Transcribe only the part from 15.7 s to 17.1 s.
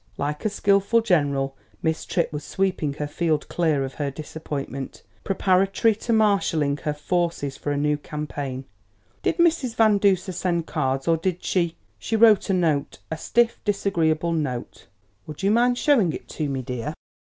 showing it to me, dear?"